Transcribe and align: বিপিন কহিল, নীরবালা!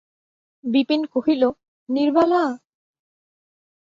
বিপিন 0.63 1.01
কহিল, 1.13 1.43
নীরবালা! 1.89 2.43